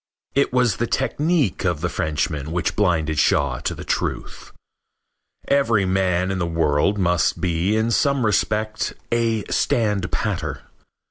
It 0.33 0.51
was 0.51 0.77
the 0.77 0.87
technique 0.87 1.63
of 1.63 1.81
the 1.81 1.87
Frenchman 1.87 2.51
which 2.51 2.75
blinded 2.75 3.19
Shaw 3.19 3.59
to 3.59 3.75
the 3.75 3.83
truth. 3.83 4.51
Every 5.47 5.85
man 5.85 6.31
in 6.31 6.39
the 6.39 6.47
world 6.47 6.97
must 6.97 7.39
be 7.39 7.75
in 7.75 7.91
some 7.91 8.25
respect 8.25 8.93
a 9.11 9.43
standpatter. 9.51 10.61